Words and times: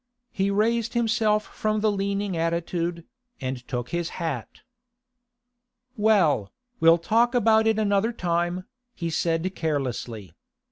He 0.31 0.49
raised 0.49 0.95
himself 0.95 1.45
from 1.45 1.81
the 1.81 1.91
leaning 1.91 2.35
attitude, 2.35 3.05
and 3.39 3.57
took 3.67 3.89
his 3.89 4.09
hat. 4.17 4.61
'Well, 5.95 6.51
we'll 6.79 6.97
talk 6.97 7.35
about 7.35 7.67
it 7.67 7.77
another 7.77 8.11
time,' 8.11 8.65
he 8.95 9.11
said 9.11 9.53
carelessly. 9.53 10.33